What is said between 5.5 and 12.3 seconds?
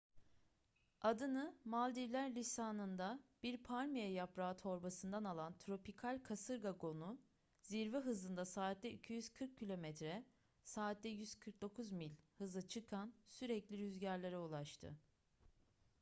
tropikal kasırga gonu zirve hızında saatte 240 kilometre saatte 149 mil